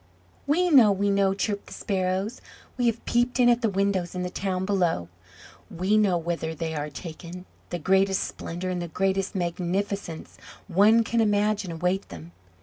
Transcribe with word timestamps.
"We 0.47 0.71
know! 0.71 0.91
we 0.91 1.11
know!" 1.11 1.35
chirped 1.35 1.67
the 1.67 1.73
Sparrows. 1.73 2.41
"We 2.75 2.87
have 2.87 3.05
peeped 3.05 3.39
in 3.39 3.49
at 3.49 3.61
the 3.61 3.69
windows 3.69 4.15
in 4.15 4.23
the 4.23 4.31
town 4.31 4.65
below! 4.65 5.09
We 5.69 5.95
know 5.95 6.17
whither 6.17 6.55
they 6.55 6.73
are 6.73 6.89
taken! 6.89 7.45
The 7.69 7.77
greatest 7.77 8.23
splendour 8.23 8.71
and 8.71 8.81
the 8.81 8.87
greatest 8.87 9.35
magnificence 9.35 10.39
one 10.67 11.03
can 11.03 11.21
imagine 11.21 11.71
await 11.71 12.09
them. 12.09 12.31